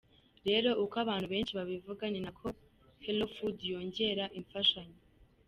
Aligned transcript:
Rero 0.47 0.69
uko 0.83 0.95
abantu 1.03 1.27
benshi 1.33 1.53
babivuga 1.59 2.03
ni 2.09 2.19
nako 2.25 2.47
hellofood 3.05 3.57
yongera 3.71 4.23
imfashanyo. 4.39 4.99